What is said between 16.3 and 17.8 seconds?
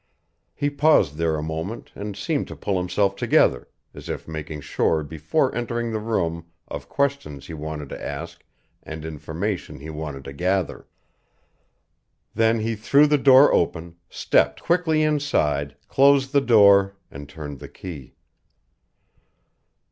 the door, and turned the